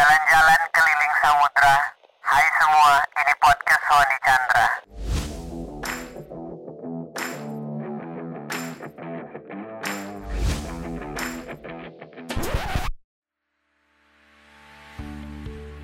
[0.00, 1.76] Jalan-jalan keliling samudra.
[2.24, 4.66] Hai semua, ini podcast Sony Chandra.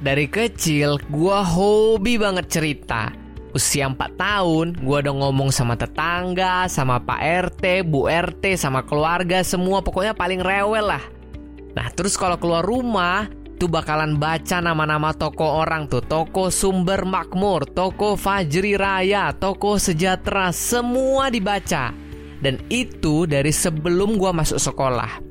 [0.00, 3.12] Dari kecil, gua hobi banget cerita.
[3.52, 7.20] Usia 4 tahun, gua udah ngomong sama tetangga, sama Pak
[7.52, 11.04] RT, Bu RT, sama keluarga semua, pokoknya paling rewel lah.
[11.76, 16.04] Nah, terus kalau keluar rumah, tuh bakalan baca nama-nama toko orang tuh.
[16.04, 21.90] Toko Sumber Makmur, Toko Fajri Raya, Toko Sejahtera, semua dibaca.
[22.38, 25.24] Dan itu dari sebelum gua masuk sekolah.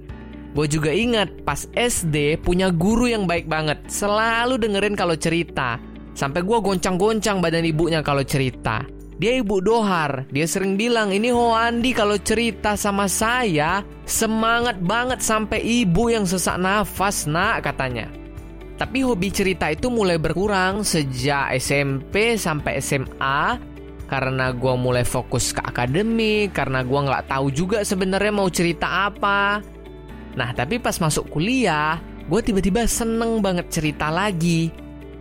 [0.55, 5.75] Gue juga ingat pas SD punya guru yang baik banget, selalu dengerin kalau cerita.
[6.15, 8.87] Sampai gue goncang-goncang badan ibunya kalau cerita.
[9.19, 15.59] Dia ibu dohar, dia sering bilang ini Hoandi kalau cerita sama saya semangat banget sampai
[15.59, 18.07] ibu yang sesak nafas nak katanya.
[18.75, 23.55] Tapi hobi cerita itu mulai berkurang sejak SMP sampai SMA
[24.05, 29.63] karena gue mulai fokus ke akademik, karena gue nggak tahu juga sebenarnya mau cerita apa.
[30.35, 31.97] Nah, tapi pas masuk kuliah,
[32.29, 34.69] gue tiba-tiba seneng banget cerita lagi.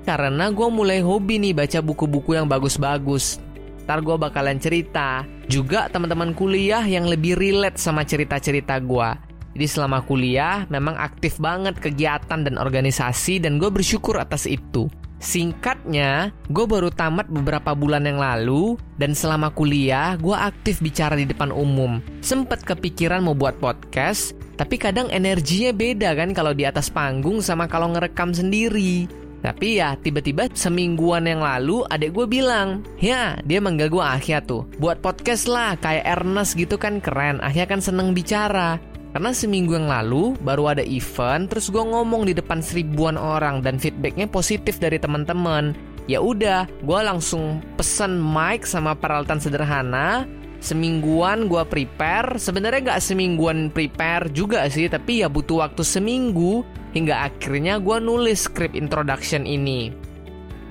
[0.05, 3.41] Karena gue mulai hobi nih baca buku-buku yang bagus-bagus.
[3.89, 5.24] Ntar gue bakalan cerita.
[5.48, 9.08] Juga teman-teman kuliah yang lebih relate sama cerita-cerita gue.
[9.55, 14.91] Jadi selama kuliah memang aktif banget kegiatan dan organisasi dan gue bersyukur atas itu.
[15.24, 21.24] Singkatnya, gue baru tamat beberapa bulan yang lalu dan selama kuliah gue aktif bicara di
[21.24, 22.02] depan umum.
[22.20, 27.64] Sempet kepikiran mau buat podcast, tapi kadang energinya beda kan kalau di atas panggung sama
[27.70, 29.08] kalau ngerekam sendiri.
[29.41, 34.64] Tapi ya tiba-tiba semingguan yang lalu adik gue bilang, ya dia manggil gue Ahya tuh,
[34.80, 38.80] buat podcast lah kayak Ernest gitu kan keren, Ahya kan seneng bicara.
[39.15, 43.79] Karena seminggu yang lalu baru ada event, terus gue ngomong di depan seribuan orang dan
[43.79, 45.70] feedbacknya positif dari teman-teman.
[46.11, 50.27] Ya udah, gue langsung pesen mic sama peralatan sederhana.
[50.59, 57.30] Semingguan gue prepare, sebenarnya nggak semingguan prepare juga sih, tapi ya butuh waktu seminggu hingga
[57.30, 59.95] akhirnya gue nulis script introduction ini.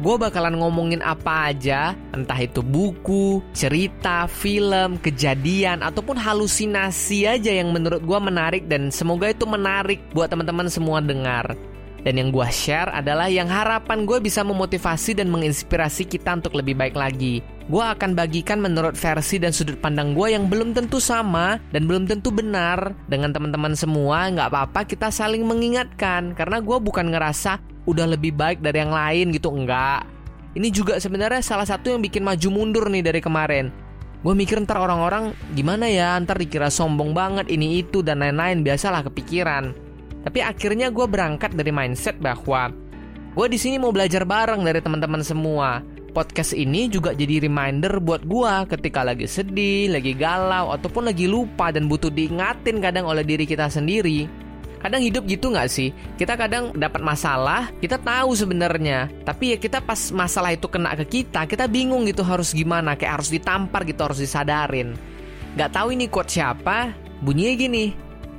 [0.02, 7.70] Gue bakalan ngomongin apa aja, entah itu buku, cerita, film, kejadian, ataupun halusinasi aja yang
[7.70, 11.54] menurut gue menarik dan semoga itu menarik buat teman-teman semua dengar.
[12.04, 16.76] Dan yang gue share adalah yang harapan gue bisa memotivasi dan menginspirasi kita untuk lebih
[16.76, 17.40] baik lagi.
[17.64, 22.12] Gue akan bagikan menurut versi dan sudut pandang gue yang belum tentu sama dan belum
[22.12, 24.28] tentu benar dengan teman-teman semua.
[24.28, 29.32] Nggak apa-apa kita saling mengingatkan karena gue bukan ngerasa udah lebih baik dari yang lain
[29.32, 30.04] gitu enggak.
[30.54, 33.72] Ini juga sebenarnya salah satu yang bikin maju mundur nih dari kemarin.
[34.24, 39.08] Gue mikir ntar orang-orang gimana ya, ntar dikira sombong banget ini itu dan lain-lain biasalah
[39.08, 39.72] kepikiran.
[40.24, 42.72] Tapi akhirnya gue berangkat dari mindset bahwa
[43.34, 45.80] gue di sini mau belajar bareng dari teman-teman semua.
[46.14, 51.74] Podcast ini juga jadi reminder buat gue ketika lagi sedih, lagi galau, ataupun lagi lupa
[51.74, 54.46] dan butuh diingatin kadang oleh diri kita sendiri
[54.84, 55.96] kadang hidup gitu nggak sih?
[56.20, 61.08] Kita kadang dapat masalah, kita tahu sebenarnya, tapi ya kita pas masalah itu kena ke
[61.08, 64.92] kita, kita bingung gitu harus gimana, kayak harus ditampar gitu, harus disadarin.
[65.56, 66.92] Gak tahu ini quote siapa,
[67.24, 67.86] bunyinya gini,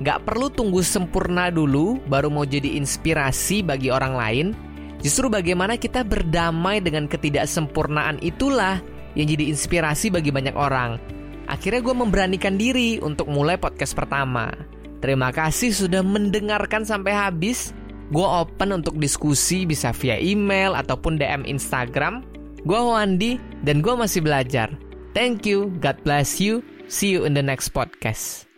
[0.03, 4.47] Gak perlu tunggu sempurna dulu baru mau jadi inspirasi bagi orang lain.
[5.05, 8.81] Justru bagaimana kita berdamai dengan ketidaksempurnaan itulah
[9.13, 10.97] yang jadi inspirasi bagi banyak orang.
[11.45, 14.49] Akhirnya gue memberanikan diri untuk mulai podcast pertama.
[15.05, 17.77] Terima kasih sudah mendengarkan sampai habis.
[18.09, 22.25] Gue open untuk diskusi bisa via email ataupun DM Instagram.
[22.65, 24.73] Gue Wandi dan gue masih belajar.
[25.13, 26.65] Thank you, God bless you.
[26.89, 28.54] See you in the next podcast.